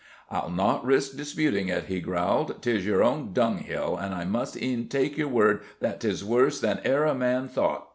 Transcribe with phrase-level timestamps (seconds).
[0.31, 2.63] "I'll not risk disputing it," he growled.
[2.63, 6.59] "'Tis your own dung hill, and I must e'en take your word that 'tis worse
[6.59, 7.87] than e'er a man thought.